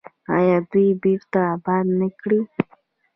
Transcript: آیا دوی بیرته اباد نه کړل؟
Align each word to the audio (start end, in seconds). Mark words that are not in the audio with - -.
آیا 0.35 0.57
دوی 0.71 0.89
بیرته 1.01 1.39
اباد 1.53 1.85
نه 1.99 2.07
کړل؟ 2.19 2.43